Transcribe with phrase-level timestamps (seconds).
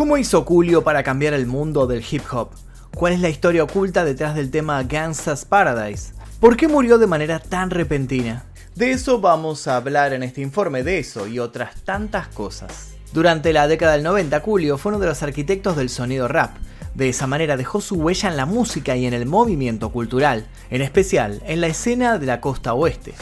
[0.00, 2.52] ¿Cómo hizo Julio para cambiar el mundo del hip hop?
[2.94, 6.14] ¿Cuál es la historia oculta detrás del tema Gangsta's Paradise?
[6.40, 8.44] ¿Por qué murió de manera tan repentina?
[8.74, 12.94] De eso vamos a hablar en este informe, de eso y otras tantas cosas.
[13.12, 16.56] Durante la década del 90, Julio fue uno de los arquitectos del sonido rap.
[16.94, 20.80] De esa manera dejó su huella en la música y en el movimiento cultural, en
[20.80, 23.12] especial en la escena de la costa oeste.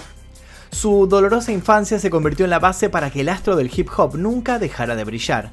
[0.71, 4.15] Su dolorosa infancia se convirtió en la base para que el astro del hip hop
[4.15, 5.51] nunca dejara de brillar.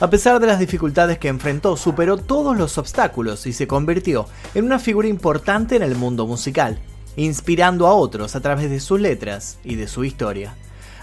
[0.00, 4.64] A pesar de las dificultades que enfrentó, superó todos los obstáculos y se convirtió en
[4.64, 6.80] una figura importante en el mundo musical,
[7.16, 10.56] inspirando a otros a través de sus letras y de su historia.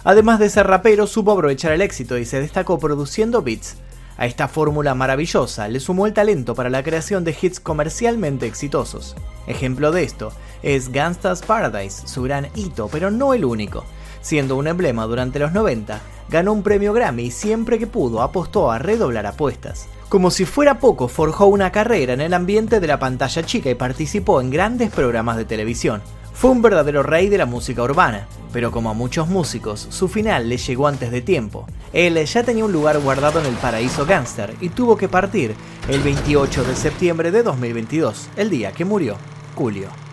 [0.03, 3.77] Además de ser rapero, supo aprovechar el éxito y se destacó produciendo beats.
[4.17, 9.15] A esta fórmula maravillosa le sumó el talento para la creación de hits comercialmente exitosos.
[9.47, 10.33] Ejemplo de esto
[10.63, 13.85] es Gangsta's Paradise, su gran hito, pero no el único.
[14.21, 18.71] Siendo un emblema durante los 90, ganó un premio Grammy y siempre que pudo apostó
[18.71, 19.87] a redoblar apuestas.
[20.09, 23.75] Como si fuera poco, forjó una carrera en el ambiente de la pantalla chica y
[23.75, 26.01] participó en grandes programas de televisión.
[26.33, 30.49] Fue un verdadero rey de la música urbana, pero como a muchos músicos, su final
[30.49, 31.67] le llegó antes de tiempo.
[31.93, 35.53] Él ya tenía un lugar guardado en el paraíso gangster y tuvo que partir
[35.87, 39.17] el 28 de septiembre de 2022, el día que murió
[39.55, 40.10] Julio.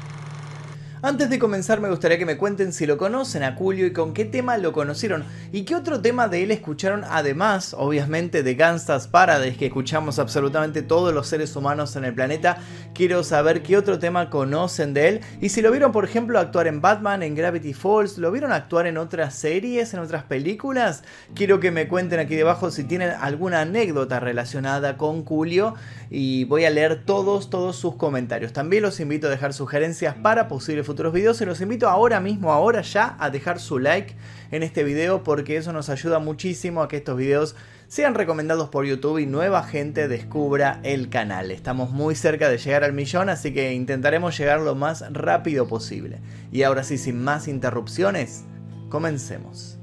[1.00, 4.12] Antes de comenzar me gustaría que me cuenten si lo conocen a Julio y con
[4.12, 9.06] qué tema lo conocieron y qué otro tema de él escucharon además, obviamente, de Gangsta's
[9.06, 12.58] Paradise que escuchamos absolutamente todos los seres humanos en el planeta.
[12.94, 16.66] Quiero saber qué otro tema conocen de él y si lo vieron, por ejemplo, actuar
[16.66, 21.04] en Batman, en Gravity Falls, lo vieron actuar en otras series, en otras películas.
[21.32, 25.76] Quiero que me cuenten aquí debajo si tienen alguna anécdota relacionada con Julio
[26.10, 28.52] y voy a leer todos, todos sus comentarios.
[28.52, 32.50] También los invito a dejar sugerencias para posibles futuros videos y los invito ahora mismo,
[32.50, 34.14] ahora ya, a dejar su like
[34.50, 37.56] en este video porque eso nos ayuda muchísimo a que estos videos
[37.88, 41.50] sean recomendados por YouTube y nueva gente descubra el canal.
[41.50, 46.20] Estamos muy cerca de llegar al millón, así que intentaremos llegar lo más rápido posible.
[46.50, 48.44] Y ahora sí, sin más interrupciones,
[48.88, 49.78] comencemos.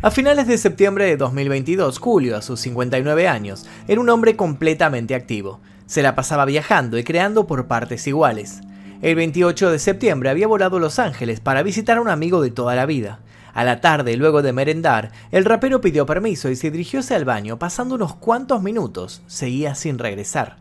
[0.00, 5.14] A finales de septiembre de 2022, Julio, a sus 59 años, era un hombre completamente
[5.14, 5.60] activo.
[5.84, 8.62] Se la pasaba viajando y creando por partes iguales.
[9.04, 12.50] El 28 de septiembre había volado a Los Ángeles para visitar a un amigo de
[12.50, 13.18] toda la vida.
[13.52, 17.26] A la tarde, luego de merendar, el rapero pidió permiso y se dirigió hacia el
[17.26, 20.56] baño, pasando unos cuantos minutos, seguía sin regresar.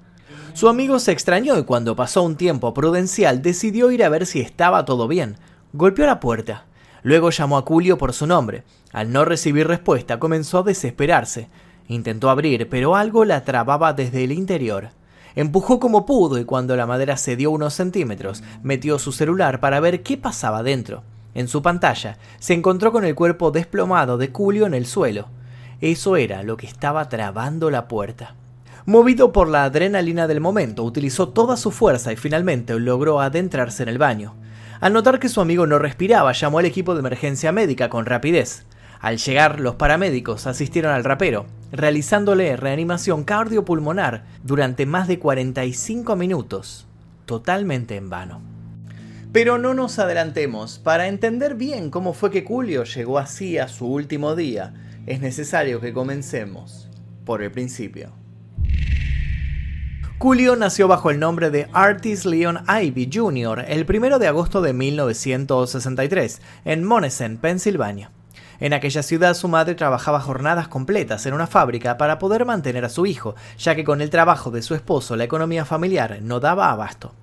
[0.54, 4.42] Su amigo se extrañó y cuando pasó un tiempo prudencial decidió ir a ver si
[4.42, 5.38] estaba todo bien.
[5.72, 6.66] Golpeó la puerta.
[7.02, 8.66] Luego llamó a Julio por su nombre.
[8.92, 11.48] Al no recibir respuesta comenzó a desesperarse.
[11.88, 14.90] Intentó abrir, pero algo la trababa desde el interior.
[15.36, 20.04] Empujó como pudo y cuando la madera cedió unos centímetros, metió su celular para ver
[20.04, 21.04] qué pasaba dentro.
[21.34, 25.28] En su pantalla se encontró con el cuerpo desplomado de Julio en el suelo.
[25.82, 28.36] Eso era lo que estaba trabando la puerta.
[28.86, 33.90] Movido por la adrenalina del momento, utilizó toda su fuerza y finalmente logró adentrarse en
[33.90, 34.36] el baño.
[34.82, 38.66] Al notar que su amigo no respiraba, llamó al equipo de emergencia médica con rapidez.
[39.04, 46.88] Al llegar, los paramédicos asistieron al rapero, realizándole reanimación cardiopulmonar durante más de 45 minutos,
[47.26, 48.42] totalmente en vano.
[49.34, 53.88] Pero no nos adelantemos, para entender bien cómo fue que Julio llegó así a su
[53.88, 54.74] último día,
[55.06, 56.90] es necesario que comencemos
[57.26, 58.14] por el principio.
[60.18, 63.66] Julio nació bajo el nombre de Artis Leon Ivy Jr.
[63.68, 68.10] el 1 de agosto de 1963 en Monessen, Pensilvania.
[68.60, 72.90] En aquella ciudad su madre trabajaba jornadas completas en una fábrica para poder mantener a
[72.90, 76.72] su hijo, ya que con el trabajo de su esposo la economía familiar no daba
[76.72, 77.14] abasto.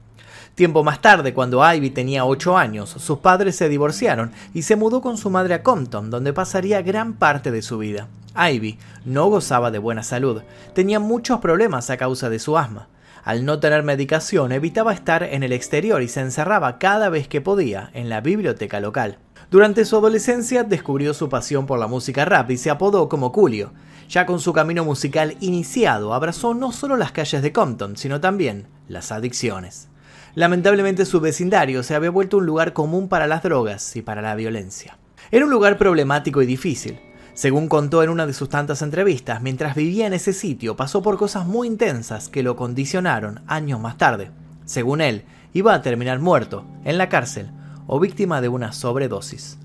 [0.55, 5.01] Tiempo más tarde, cuando Ivy tenía 8 años, sus padres se divorciaron y se mudó
[5.01, 8.09] con su madre a Compton, donde pasaría gran parte de su vida.
[8.37, 10.43] Ivy no gozaba de buena salud,
[10.75, 12.89] tenía muchos problemas a causa de su asma.
[13.25, 17.41] Al no tener medicación, evitaba estar en el exterior y se encerraba cada vez que
[17.41, 19.19] podía en la biblioteca local.
[19.51, 23.73] Durante su adolescencia descubrió su pasión por la música rap y se apodó como Julio.
[24.09, 28.69] Ya con su camino musical iniciado, abrazó no solo las calles de Compton, sino también
[28.87, 29.89] las adicciones.
[30.37, 34.37] Lamentablemente su vecindario se había vuelto un lugar común para las drogas y para la
[34.37, 34.99] violencia.
[35.33, 37.01] Era un lugar problemático y difícil.
[37.35, 41.19] Según contó en una de sus tantas entrevistas, mientras vivía en ese sitio pasó por
[41.19, 44.31] cosas muy intensas que lo condicionaron años más tarde.
[44.65, 47.51] Según él, iba a terminar muerto, en la cárcel,
[47.93, 49.59] o víctima de una sobredosis.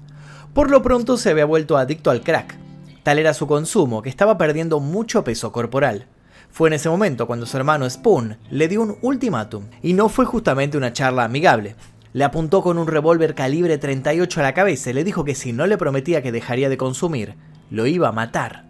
[0.51, 2.57] Por lo pronto se había vuelto adicto al crack.
[3.03, 6.07] Tal era su consumo que estaba perdiendo mucho peso corporal.
[6.49, 10.25] Fue en ese momento cuando su hermano Spoon le dio un ultimátum, y no fue
[10.25, 11.75] justamente una charla amigable.
[12.13, 15.53] Le apuntó con un revólver calibre 38 a la cabeza y le dijo que si
[15.53, 17.35] no le prometía que dejaría de consumir,
[17.69, 18.65] lo iba a matar.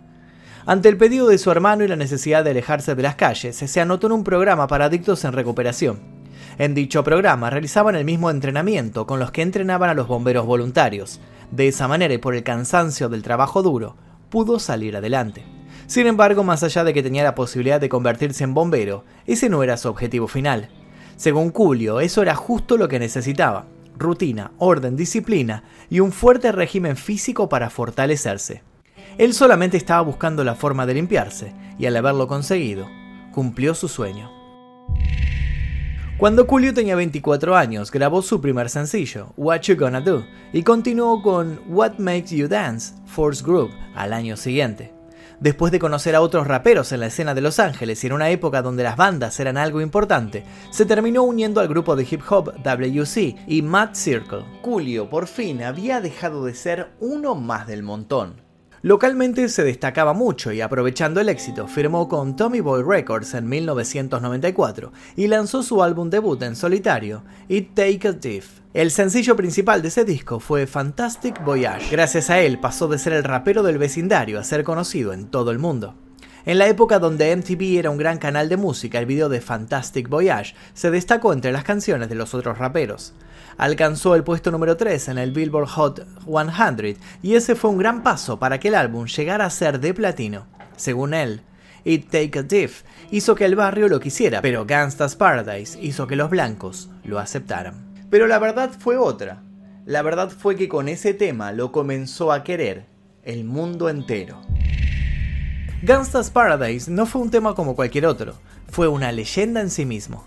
[0.66, 3.80] Ante el pedido de su hermano y la necesidad de alejarse de las calles, se
[3.80, 6.25] anotó en un programa para adictos en recuperación.
[6.58, 11.20] En dicho programa realizaban el mismo entrenamiento con los que entrenaban a los bomberos voluntarios.
[11.52, 13.96] De esa manera y por el cansancio del trabajo duro,
[14.30, 15.44] pudo salir adelante.
[15.88, 19.64] Sin embargo, más allá de que tenía la posibilidad de convertirse en bombero, ese no
[19.64, 20.70] era su objetivo final.
[21.18, 23.66] Según Julio, eso era justo lo que necesitaba.
[23.98, 28.64] Rutina, orden, disciplina y un fuerte régimen físico para fortalecerse.
[29.18, 32.88] Él solamente estaba buscando la forma de limpiarse, y al haberlo conseguido,
[33.32, 34.30] cumplió su sueño.
[36.18, 41.22] Cuando Julio tenía 24 años, grabó su primer sencillo, What You Gonna Do, y continuó
[41.22, 44.94] con What Makes You Dance, Force Group, al año siguiente.
[45.42, 48.30] Después de conocer a otros raperos en la escena de Los Ángeles y en una
[48.30, 52.54] época donde las bandas eran algo importante, se terminó uniendo al grupo de hip hop
[52.64, 54.46] WC y Mad Circle.
[54.62, 58.45] Julio por fin había dejado de ser uno más del montón.
[58.86, 64.94] Localmente se destacaba mucho y aprovechando el éxito firmó con Tommy Boy Records en 1994
[65.16, 68.60] y lanzó su álbum debut en solitario, It Take a Diff.
[68.76, 71.90] El sencillo principal de ese disco fue Fantastic Voyage.
[71.90, 75.50] Gracias a él pasó de ser el rapero del vecindario a ser conocido en todo
[75.50, 75.96] el mundo.
[76.46, 80.10] En la época donde MTV era un gran canal de música, el video de Fantastic
[80.10, 83.16] Voyage se destacó entre las canciones de los otros raperos.
[83.58, 88.04] Alcanzó el puesto número 3 en el Billboard Hot 100 y ese fue un gran
[88.04, 90.46] paso para que el álbum llegara a ser de platino.
[90.76, 91.42] Según él,
[91.86, 96.16] It Take a Diff hizo que el barrio lo quisiera, pero Gangsta's Paradise hizo que
[96.18, 97.94] los blancos lo aceptaran.
[98.10, 99.42] Pero la verdad fue otra.
[99.86, 102.88] La verdad fue que con ese tema lo comenzó a querer
[103.24, 104.42] el mundo entero.
[105.82, 108.34] Gangsta's Paradise no fue un tema como cualquier otro,
[108.68, 110.26] fue una leyenda en sí mismo.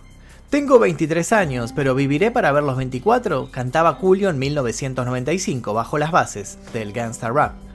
[0.51, 6.11] Tengo 23 años, pero viviré para ver los 24, cantaba Julio en 1995 bajo las
[6.11, 7.68] bases del Gangsta Rap.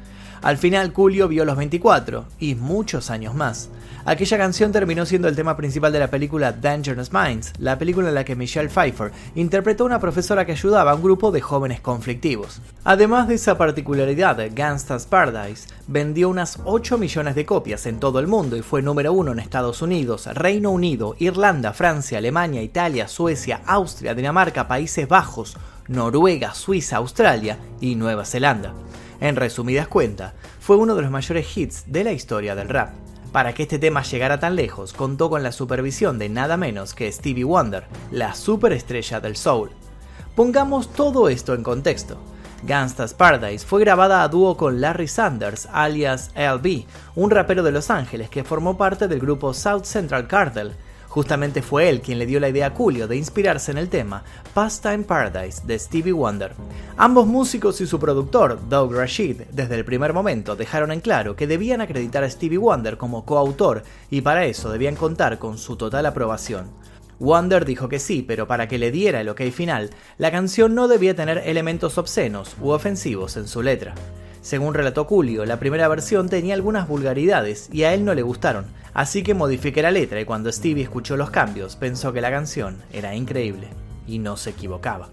[0.44, 3.70] Al final Julio vio los 24 y muchos años más.
[4.04, 8.16] Aquella canción terminó siendo el tema principal de la película Dangerous Minds, la película en
[8.16, 11.80] la que Michelle Pfeiffer interpretó a una profesora que ayudaba a un grupo de jóvenes
[11.80, 12.60] conflictivos.
[12.84, 18.28] Además de esa particularidad, Gangsta's Paradise vendió unas 8 millones de copias en todo el
[18.28, 23.62] mundo y fue número uno en Estados Unidos, Reino Unido, Irlanda, Francia, Alemania, Italia, Suecia,
[23.66, 25.56] Austria, Dinamarca, Países Bajos,
[25.88, 28.74] Noruega, Suiza, Australia y Nueva Zelanda.
[29.24, 32.90] En resumidas cuentas, fue uno de los mayores hits de la historia del rap.
[33.32, 37.10] Para que este tema llegara tan lejos, contó con la supervisión de nada menos que
[37.10, 39.70] Stevie Wonder, la superestrella del soul.
[40.36, 42.18] Pongamos todo esto en contexto.
[42.64, 46.84] Gangsta's Paradise fue grabada a dúo con Larry Sanders, alias LB,
[47.16, 50.74] un rapero de Los Ángeles que formó parte del grupo South Central Cartel,
[51.14, 54.24] Justamente fue él quien le dio la idea a Julio de inspirarse en el tema
[54.56, 56.54] Pastime Paradise de Stevie Wonder.
[56.98, 61.46] Ambos músicos y su productor, Doug Rashid, desde el primer momento dejaron en claro que
[61.46, 66.08] debían acreditar a Stevie Wonder como coautor y para eso debían contar con su total
[66.08, 66.72] aprobación.
[67.20, 70.88] Wonder dijo que sí, pero para que le diera el ok final, la canción no
[70.88, 73.94] debía tener elementos obscenos u ofensivos en su letra.
[74.44, 78.66] Según relató Julio, la primera versión tenía algunas vulgaridades y a él no le gustaron,
[78.94, 82.76] así que modifiqué la letra y cuando Stevie escuchó los cambios pensó que la canción
[82.92, 83.70] era increíble,
[84.06, 85.08] y no se equivocaba.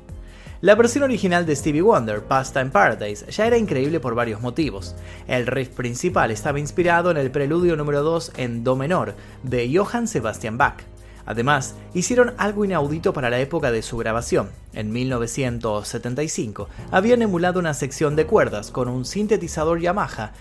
[0.62, 4.96] La versión original de Stevie Wonder, Pastime Paradise, ya era increíble por varios motivos.
[5.28, 10.08] El riff principal estaba inspirado en el preludio número 2 en Do menor de Johann
[10.08, 10.89] Sebastian Bach.
[11.26, 14.50] Además, hicieron algo inaudito para la época de su grabación.
[14.72, 20.32] En 1975 habían emulado una sección de cuerdas con un sintetizador Yamaha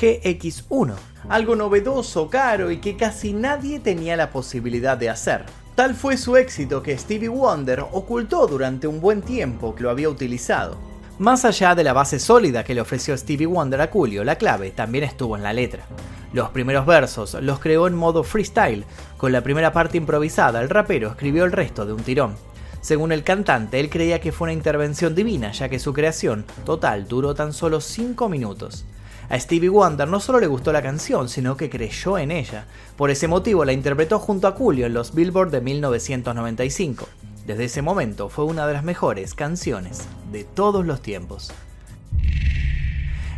[0.00, 0.94] GX1,
[1.28, 5.44] algo novedoso, caro y que casi nadie tenía la posibilidad de hacer.
[5.74, 10.08] Tal fue su éxito que Stevie Wonder ocultó durante un buen tiempo que lo había
[10.08, 10.91] utilizado.
[11.18, 14.70] Más allá de la base sólida que le ofreció Stevie Wonder a Julio, la clave
[14.70, 15.86] también estuvo en la letra.
[16.32, 18.86] Los primeros versos los creó en modo freestyle,
[19.18, 22.34] con la primera parte improvisada, el rapero escribió el resto de un tirón.
[22.80, 27.06] Según el cantante, él creía que fue una intervención divina, ya que su creación total
[27.06, 28.86] duró tan solo 5 minutos.
[29.28, 32.66] A Stevie Wonder no solo le gustó la canción, sino que creyó en ella.
[32.96, 37.06] Por ese motivo la interpretó junto a Julio en los Billboard de 1995.
[37.46, 41.52] Desde ese momento fue una de las mejores canciones de todos los tiempos.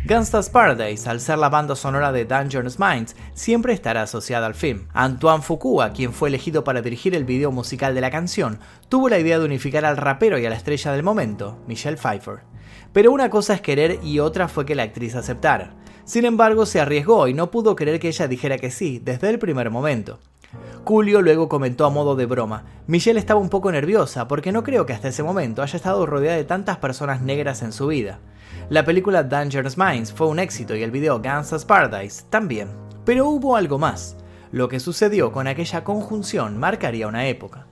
[0.05, 4.87] Gangsta's Paradise, al ser la banda sonora de Dangerous Minds, siempre estará asociada al film.
[4.93, 8.59] Antoine Fukua, quien fue elegido para dirigir el video musical de la canción,
[8.89, 12.41] tuvo la idea de unificar al rapero y a la estrella del momento, Michelle Pfeiffer.
[12.93, 15.73] Pero una cosa es querer y otra fue que la actriz aceptara.
[16.03, 19.39] Sin embargo, se arriesgó y no pudo creer que ella dijera que sí desde el
[19.39, 20.19] primer momento.
[20.83, 24.85] Julio luego comentó a modo de broma, Michelle estaba un poco nerviosa porque no creo
[24.85, 28.19] que hasta ese momento haya estado rodeada de tantas personas negras en su vida.
[28.69, 32.69] La película Dangerous Minds fue un éxito y el video Gangsta's Paradise también.
[33.05, 34.17] Pero hubo algo más.
[34.51, 37.67] Lo que sucedió con aquella conjunción marcaría una época.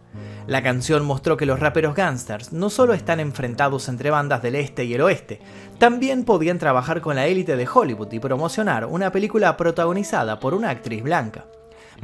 [0.46, 4.84] La canción mostró que los raperos gangsters no solo están enfrentados entre bandas del este
[4.84, 5.40] y el oeste,
[5.78, 10.70] también podían trabajar con la élite de Hollywood y promocionar una película protagonizada por una
[10.70, 11.46] actriz blanca.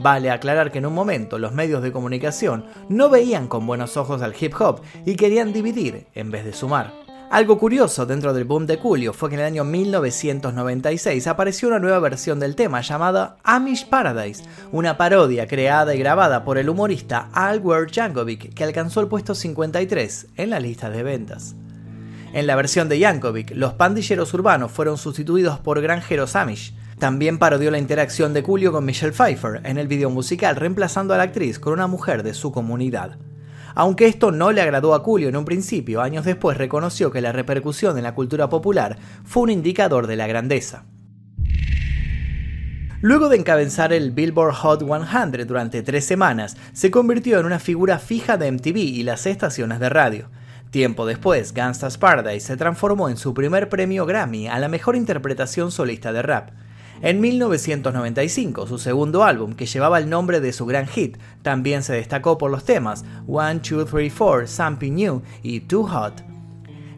[0.01, 4.21] Vale aclarar que en un momento los medios de comunicación no veían con buenos ojos
[4.21, 6.93] al hip hop y querían dividir en vez de sumar.
[7.31, 11.77] Algo curioso dentro del boom de Coolio fue que en el año 1996 apareció una
[11.77, 17.29] nueva versión del tema llamada Amish Paradise, una parodia creada y grabada por el humorista
[17.33, 21.55] Albert Jankovic que alcanzó el puesto 53 en la lista de ventas.
[22.33, 26.73] En la versión de Jankovic, los pandilleros urbanos fueron sustituidos por granjeros Amish.
[26.99, 31.17] También parodió la interacción de Coolio con Michelle Pfeiffer en el video musical, reemplazando a
[31.17, 33.17] la actriz con una mujer de su comunidad.
[33.73, 37.31] Aunque esto no le agradó a Julio en un principio, años después reconoció que la
[37.31, 40.83] repercusión en la cultura popular fue un indicador de la grandeza.
[42.99, 47.97] Luego de encabezar el Billboard Hot 100 durante tres semanas, se convirtió en una figura
[47.97, 50.29] fija de MTV y las estaciones de radio.
[50.69, 55.71] Tiempo después, Gangsta's Paradise se transformó en su primer premio Grammy a la mejor interpretación
[55.71, 56.49] solista de rap.
[57.01, 61.93] En 1995, su segundo álbum, que llevaba el nombre de su gran hit, también se
[61.93, 66.21] destacó por los temas One, Two, Three, Four, Something New y Too Hot.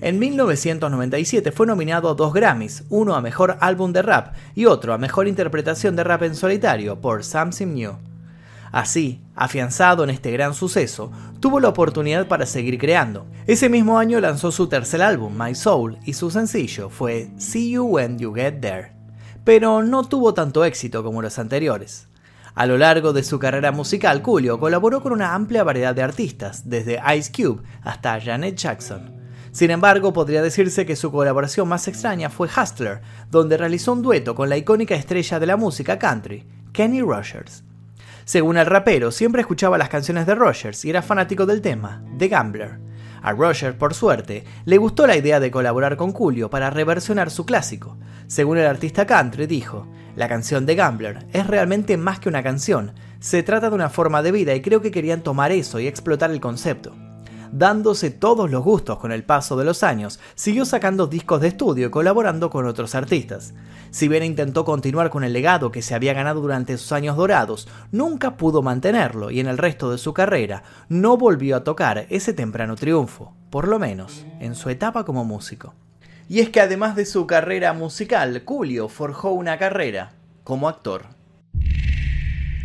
[0.02, 4.96] En 1997 fue nominado a dos Grammys, uno a Mejor Álbum de Rap y otro
[4.96, 7.94] a Mejor Interpretación de Rap en Solitario por Something New.
[8.72, 13.28] Así, afianzado en este gran suceso, tuvo la oportunidad para seguir creando.
[13.46, 17.84] Ese mismo año lanzó su tercer álbum, My Soul, y su sencillo fue See You
[17.84, 19.01] When You Get There
[19.44, 22.08] pero no tuvo tanto éxito como los anteriores.
[22.54, 26.70] A lo largo de su carrera musical, Julio colaboró con una amplia variedad de artistas,
[26.70, 29.22] desde Ice Cube hasta Janet Jackson.
[29.52, 34.36] Sin embargo, podría decirse que su colaboración más extraña fue Hustler, donde realizó un dueto
[34.36, 37.64] con la icónica estrella de la música country, Kenny Rogers.
[38.24, 42.28] Según el rapero, siempre escuchaba las canciones de Rogers y era fanático del tema, The
[42.28, 42.91] Gambler.
[43.22, 47.46] A Rogers, por suerte, le gustó la idea de colaborar con Julio para reversionar su
[47.46, 47.98] clásico,
[48.28, 52.94] según el artista country, dijo, la canción de Gambler es realmente más que una canción,
[53.20, 56.32] se trata de una forma de vida y creo que querían tomar eso y explotar
[56.32, 56.96] el concepto.
[57.52, 61.88] Dándose todos los gustos con el paso de los años, siguió sacando discos de estudio
[61.88, 63.54] y colaborando con otros artistas.
[63.90, 67.68] Si bien intentó continuar con el legado que se había ganado durante sus años dorados,
[67.92, 72.34] nunca pudo mantenerlo y en el resto de su carrera no volvió a tocar ese
[72.34, 75.74] temprano triunfo, por lo menos en su etapa como músico.
[76.30, 80.14] Y es que además de su carrera musical, Julio forjó una carrera
[80.46, 81.21] como actor.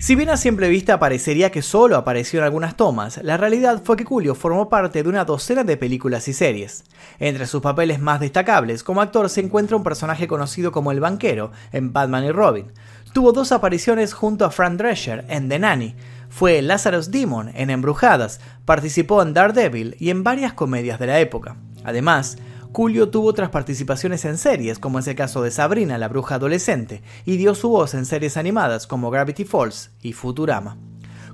[0.07, 3.97] Si bien a simple vista parecería que solo apareció en algunas tomas, la realidad fue
[3.97, 6.85] que Julio formó parte de una docena de películas y series.
[7.19, 11.51] Entre sus papeles más destacables como actor se encuentra un personaje conocido como el banquero
[11.73, 12.67] en Batman y Robin.
[13.13, 15.97] Tuvo dos apariciones junto a Frank Drescher en The Nanny.
[16.29, 21.57] Fue Lazarus Demon en Embrujadas, participó en Daredevil y en varias comedias de la época.
[21.83, 22.39] Además,
[22.73, 27.03] Julio tuvo otras participaciones en series, como es el caso de Sabrina, la bruja adolescente,
[27.25, 30.77] y dio su voz en series animadas como Gravity Falls y Futurama.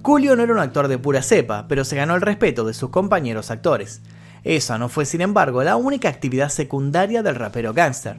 [0.03, 2.91] Julio no era un actor de pura cepa, pero se ganó el respeto de sus
[2.91, 4.03] compañeros actores.
[4.45, 8.17] Esa no fue, sin embargo, la única actividad secundaria del rapero gangster.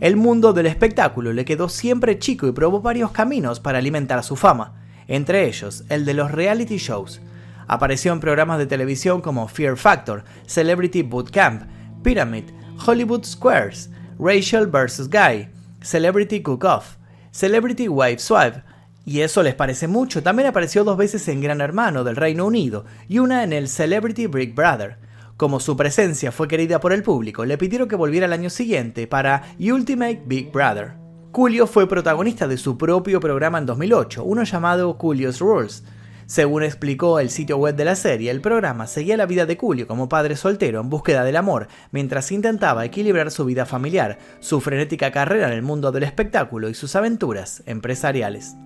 [0.00, 4.36] El mundo del espectáculo le quedó siempre chico y probó varios caminos para alimentar su
[4.36, 4.74] fama,
[5.08, 7.20] entre ellos el de los reality shows.
[7.66, 11.64] Apareció en programas de televisión como Fear Factor, Celebrity Bootcamp,
[12.02, 12.44] Pyramid,
[12.86, 15.08] Hollywood Squares, Rachel vs.
[15.08, 15.48] Guy,
[15.82, 16.96] Celebrity Cook-Off,
[17.30, 18.56] Celebrity Wife Swap,
[19.04, 22.84] y eso les parece mucho, también apareció dos veces en Gran Hermano del Reino Unido
[23.08, 24.98] y una en el Celebrity Big Brother.
[25.38, 29.06] Como su presencia fue querida por el público, le pidieron que volviera el año siguiente
[29.06, 30.94] para Ultimate Big Brother.
[31.32, 35.84] Julio fue protagonista de su propio programa en 2008, uno llamado Julio's Rules,
[36.28, 39.86] según explicó el sitio web de la serie, el programa seguía la vida de Julio
[39.86, 45.10] como padre soltero en búsqueda del amor, mientras intentaba equilibrar su vida familiar, su frenética
[45.10, 48.56] carrera en el mundo del espectáculo y sus aventuras empresariales.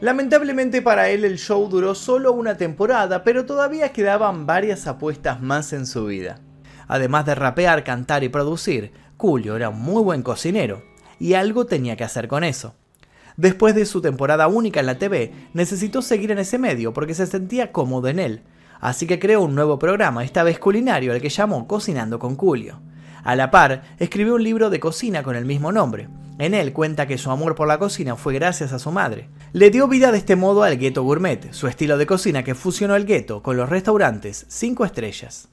[0.00, 5.72] Lamentablemente para él el show duró solo una temporada, pero todavía quedaban varias apuestas más
[5.72, 6.40] en su vida.
[6.88, 10.82] Además de rapear, cantar y producir, Julio era un muy buen cocinero,
[11.20, 12.74] y algo tenía que hacer con eso.
[13.36, 17.26] Después de su temporada única en la TV, necesitó seguir en ese medio porque se
[17.26, 18.42] sentía cómodo en él.
[18.80, 22.80] Así que creó un nuevo programa, esta vez culinario, al que llamó Cocinando con Julio.
[23.24, 26.08] A la par, escribió un libro de cocina con el mismo nombre.
[26.38, 29.30] En él cuenta que su amor por la cocina fue gracias a su madre.
[29.52, 32.96] Le dio vida de este modo al Ghetto Gourmet, su estilo de cocina que fusionó
[32.96, 35.48] el gueto con los restaurantes 5 estrellas.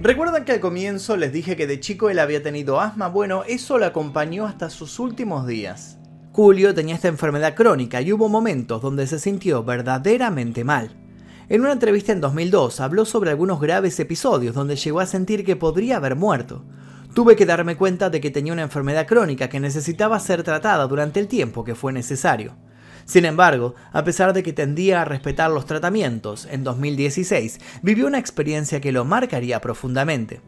[0.00, 3.08] ¿Recuerdan que al comienzo les dije que de chico él había tenido asma?
[3.08, 5.96] Bueno, eso lo acompañó hasta sus últimos días.
[6.32, 10.90] Julio tenía esta enfermedad crónica y hubo momentos donde se sintió verdaderamente mal.
[11.48, 15.56] En una entrevista en 2002 habló sobre algunos graves episodios donde llegó a sentir que
[15.56, 16.62] podría haber muerto.
[17.14, 21.20] Tuve que darme cuenta de que tenía una enfermedad crónica que necesitaba ser tratada durante
[21.20, 22.54] el tiempo que fue necesario.
[23.06, 28.18] Sin embargo, a pesar de que tendía a respetar los tratamientos, en 2016 vivió una
[28.18, 30.40] experiencia que lo marcaría profundamente.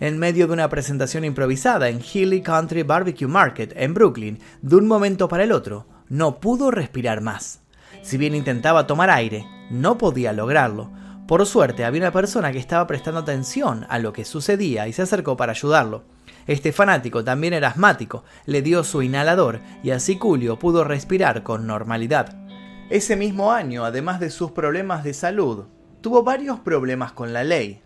[0.00, 4.88] En medio de una presentación improvisada en Healy Country Barbecue Market en Brooklyn, de un
[4.88, 7.60] momento para el otro, no pudo respirar más.
[8.02, 10.90] Si bien intentaba tomar aire, no podía lograrlo.
[11.28, 15.02] Por suerte, había una persona que estaba prestando atención a lo que sucedía y se
[15.02, 16.02] acercó para ayudarlo.
[16.50, 21.64] Este fanático también era asmático, le dio su inhalador y así Julio pudo respirar con
[21.64, 22.44] normalidad.
[22.90, 25.66] Ese mismo año, además de sus problemas de salud,
[26.00, 27.80] tuvo varios problemas con la ley.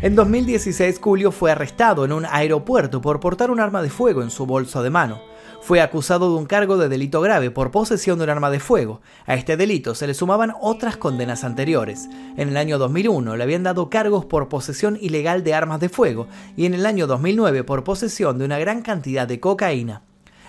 [0.00, 4.30] En 2016, Julio fue arrestado en un aeropuerto por portar un arma de fuego en
[4.30, 5.27] su bolso de mano
[5.60, 9.00] fue acusado de un cargo de delito grave por posesión de un arma de fuego.
[9.26, 12.08] A este delito se le sumaban otras condenas anteriores.
[12.36, 16.28] En el año 2001 le habían dado cargos por posesión ilegal de armas de fuego
[16.56, 20.02] y en el año 2009 por posesión de una gran cantidad de cocaína.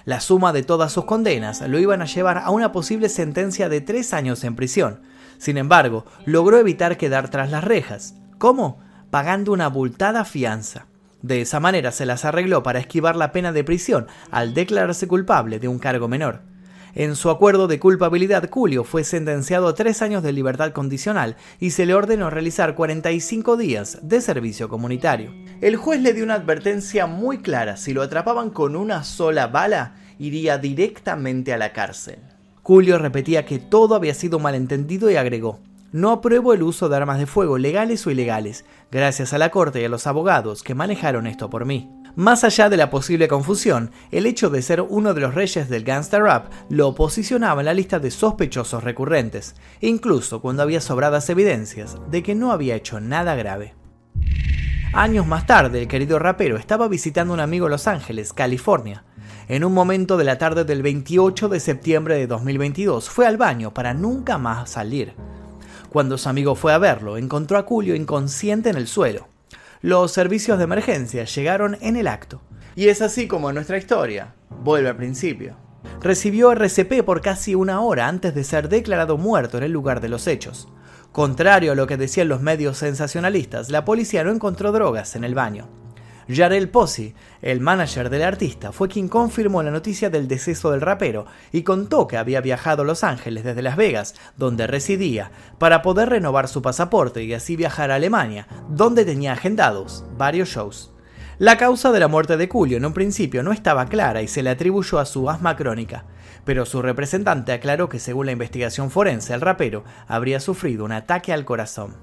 [0.05, 3.81] La suma de todas sus condenas lo iban a llevar a una posible sentencia de
[3.81, 5.01] tres años en prisión.
[5.37, 8.15] Sin embargo, logró evitar quedar tras las rejas.
[8.37, 8.79] ¿Cómo?
[9.09, 10.88] Pagando una abultada fianza.
[11.21, 15.59] De esa manera se las arregló para esquivar la pena de prisión al declararse culpable
[15.59, 16.41] de un cargo menor.
[16.95, 21.71] En su acuerdo de culpabilidad, Julio fue sentenciado a tres años de libertad condicional y
[21.71, 25.31] se le ordenó realizar 45 días de servicio comunitario.
[25.61, 29.95] El juez le dio una advertencia muy clara, si lo atrapaban con una sola bala,
[30.17, 32.19] iría directamente a la cárcel.
[32.63, 35.59] Julio repetía que todo había sido malentendido y agregó,
[35.91, 39.81] no apruebo el uso de armas de fuego, legales o ilegales, gracias a la corte
[39.81, 41.89] y a los abogados que manejaron esto por mí.
[42.15, 45.83] Más allá de la posible confusión, el hecho de ser uno de los reyes del
[45.83, 51.97] gangster rap lo posicionaba en la lista de sospechosos recurrentes, incluso cuando había sobradas evidencias
[52.09, 53.75] de que no había hecho nada grave.
[54.91, 59.03] Años más tarde, el querido rapero estaba visitando a un amigo en Los Ángeles, California.
[59.47, 63.73] En un momento de la tarde del 28 de septiembre de 2022 fue al baño
[63.73, 65.13] para nunca más salir.
[65.89, 69.27] Cuando su amigo fue a verlo, encontró a Julio inconsciente en el suelo.
[69.81, 72.41] Los servicios de emergencia llegaron en el acto.
[72.75, 75.55] Y es así como nuestra historia vuelve al principio.
[76.01, 80.09] Recibió RCP por casi una hora antes de ser declarado muerto en el lugar de
[80.09, 80.67] los hechos.
[81.11, 85.33] Contrario a lo que decían los medios sensacionalistas, la policía no encontró drogas en el
[85.33, 85.67] baño.
[86.31, 91.25] Jarell Pozzi, el manager del artista, fue quien confirmó la noticia del deceso del rapero
[91.51, 96.09] y contó que había viajado a Los Ángeles desde Las Vegas, donde residía, para poder
[96.09, 100.93] renovar su pasaporte y así viajar a Alemania, donde tenía agendados varios shows.
[101.39, 104.43] La causa de la muerte de Julio en un principio no estaba clara y se
[104.43, 106.05] le atribuyó a su asma crónica,
[106.45, 111.33] pero su representante aclaró que según la investigación forense el rapero habría sufrido un ataque
[111.33, 111.95] al corazón.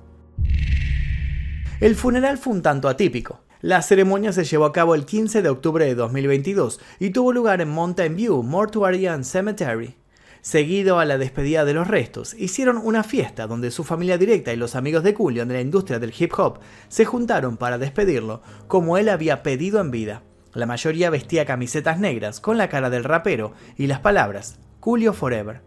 [1.79, 3.46] El funeral fue un tanto atípico.
[3.67, 7.61] La ceremonia se llevó a cabo el 15 de octubre de 2022 y tuvo lugar
[7.61, 9.97] en Mountain View Mortuary and Cemetery.
[10.41, 14.57] Seguido a la despedida de los restos, hicieron una fiesta donde su familia directa y
[14.57, 18.99] los amigos de Julio de la industria del hip hop se juntaron para despedirlo como
[18.99, 20.23] él había pedido en vida.
[20.55, 25.61] La mayoría vestía camisetas negras con la cara del rapero y las palabras Julio Forever.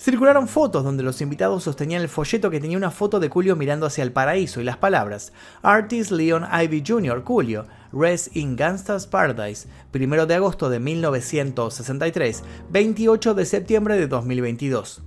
[0.00, 3.84] Circularon fotos donde los invitados sostenían el folleto que tenía una foto de Julio mirando
[3.84, 7.22] hacia el paraíso y las palabras Artist Leon Ivy Jr.
[7.22, 15.02] Julio, Rest in Gangsta's Paradise, 1 de agosto de 1963, 28 de septiembre de 2022.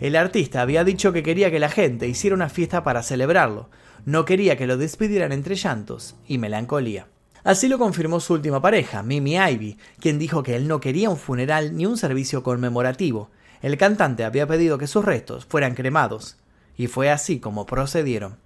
[0.00, 3.70] El artista había dicho que quería que la gente hiciera una fiesta para celebrarlo,
[4.04, 7.06] no quería que lo despidieran entre llantos y melancolía.
[7.44, 11.18] Así lo confirmó su última pareja, Mimi Ivy, quien dijo que él no quería un
[11.18, 13.30] funeral ni un servicio conmemorativo,
[13.64, 16.36] el cantante había pedido que sus restos fueran cremados,
[16.76, 18.36] y fue así como procedieron.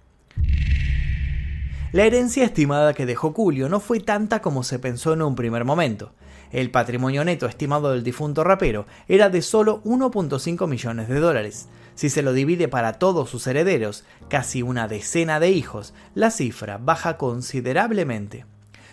[1.91, 5.65] La herencia estimada que dejó Julio no fue tanta como se pensó en un primer
[5.65, 6.13] momento.
[6.53, 11.67] El patrimonio neto estimado del difunto rapero era de solo 1.5 millones de dólares.
[11.95, 16.77] Si se lo divide para todos sus herederos, casi una decena de hijos, la cifra
[16.77, 18.45] baja considerablemente.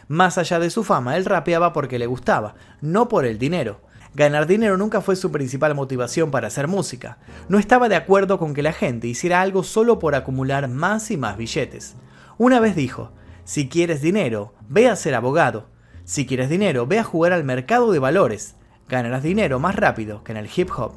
[0.09, 3.86] Más allá de su fama, él rapeaba porque le gustaba, no por el dinero.
[4.17, 7.19] Ganar dinero nunca fue su principal motivación para hacer música.
[7.51, 11.19] No estaba de acuerdo con que la gente hiciera algo solo por acumular más y
[11.19, 11.97] más billetes.
[12.39, 13.13] Una vez dijo,
[13.45, 15.67] si quieres dinero, ve a ser abogado.
[16.05, 18.55] Si quieres dinero, ve a jugar al mercado de valores.
[18.89, 20.93] Ganarás dinero más rápido que en el hip hop.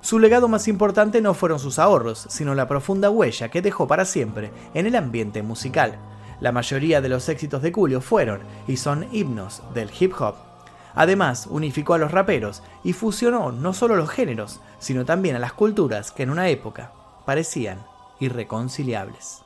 [0.00, 4.04] Su legado más importante no fueron sus ahorros, sino la profunda huella que dejó para
[4.04, 6.00] siempre en el ambiente musical.
[6.40, 10.49] La mayoría de los éxitos de Julio fueron y son himnos del hip hop.
[10.94, 15.52] Además, unificó a los raperos y fusionó no solo los géneros, sino también a las
[15.52, 16.92] culturas que en una época
[17.24, 17.78] parecían
[18.20, 19.42] irreconciliables.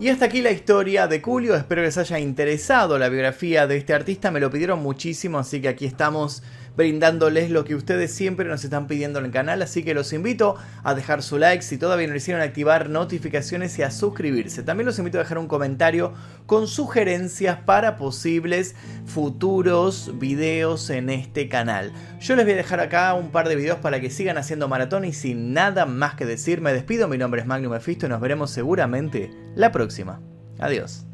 [0.00, 3.76] Y hasta aquí la historia de Julio, espero que les haya interesado la biografía de
[3.76, 6.42] este artista, me lo pidieron muchísimo, así que aquí estamos
[6.76, 10.56] brindándoles lo que ustedes siempre nos están pidiendo en el canal, así que los invito
[10.82, 14.62] a dejar su like si todavía no lo hicieron, activar notificaciones y a suscribirse.
[14.62, 16.12] También los invito a dejar un comentario
[16.46, 18.74] con sugerencias para posibles
[19.06, 21.92] futuros videos en este canal.
[22.20, 25.04] Yo les voy a dejar acá un par de videos para que sigan haciendo maratón
[25.04, 28.20] y sin nada más que decir me despido, mi nombre es Magnum Mephisto y nos
[28.20, 30.20] veremos seguramente la próxima.
[30.58, 31.13] Adiós.